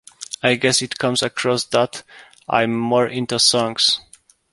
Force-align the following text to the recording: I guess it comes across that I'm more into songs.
I 0.41 0.55
guess 0.55 0.81
it 0.81 0.97
comes 0.97 1.21
across 1.21 1.63
that 1.65 2.01
I'm 2.49 2.73
more 2.75 3.05
into 3.05 3.37
songs. 3.37 3.99